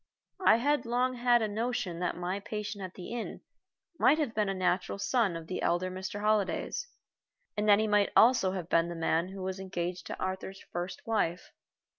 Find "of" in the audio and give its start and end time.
5.35-5.45